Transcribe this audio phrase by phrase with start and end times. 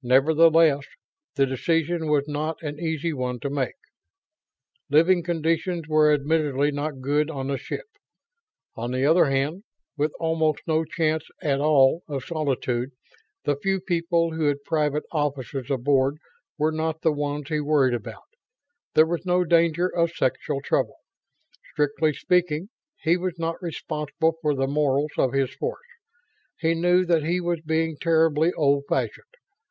[0.00, 0.86] Nevertheless,
[1.34, 3.74] the decision was not an easy one to make.
[4.88, 7.88] Living conditions were admittedly not good on the ship.
[8.76, 9.64] On the other hand,
[9.96, 12.92] with almost no chance at all of solitude
[13.42, 16.18] the few people who had private offices aboard
[16.56, 18.22] were not the ones he worried about
[18.94, 20.94] there was no danger of sexual trouble.
[21.72, 22.68] Strictly speaking,
[23.02, 25.82] he was not responsible for the morals of his force.
[26.60, 29.24] He knew that he was being terribly old fashioned.